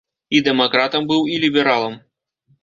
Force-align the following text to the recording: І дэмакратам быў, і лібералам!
І 0.37 0.39
дэмакратам 0.47 1.05
быў, 1.11 1.21
і 1.35 1.37
лібералам! 1.45 2.01